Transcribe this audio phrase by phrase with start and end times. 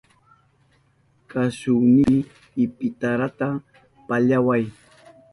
[1.29, 2.17] Kashuynipi
[2.63, 3.47] ipitarata
[4.07, 4.63] pallaway.